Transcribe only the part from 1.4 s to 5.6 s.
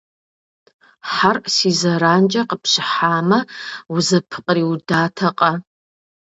си зэранкӏэ къыпщӏыхьамэ, узэпкъриудатэкъэ.